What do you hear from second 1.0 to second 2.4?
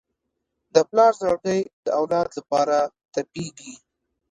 زړګی د اولاد